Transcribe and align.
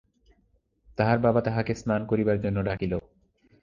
তাহার 0.97 1.17
বাবা 1.19 1.41
তাহাকে 1.41 1.73
স্নান 1.75 2.01
করিবার 2.05 2.37
জন্য 2.43 2.57
ডাকিল। 2.63 2.93